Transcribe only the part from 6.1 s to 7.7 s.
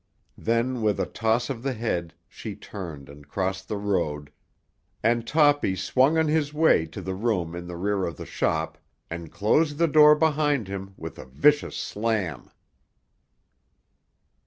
on his way to the room in